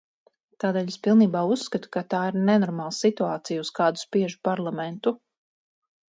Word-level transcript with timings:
Tādēļ 0.61 0.87
es 0.91 0.95
pilnībā 1.07 1.41
uzskatu, 1.55 1.91
ka 1.95 2.01
tā 2.13 2.21
ir 2.29 2.37
nenormāla 2.47 2.93
situācija, 2.99 3.65
uz 3.67 3.71
kādu 3.81 4.01
spiež 4.05 4.33
parlamentu. 4.49 5.13